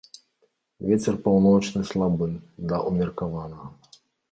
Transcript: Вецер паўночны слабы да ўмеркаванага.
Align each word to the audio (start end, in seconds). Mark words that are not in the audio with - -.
Вецер 0.91 1.19
паўночны 1.27 1.81
слабы 1.91 2.31
да 2.73 2.83
ўмеркаванага. 2.89 3.73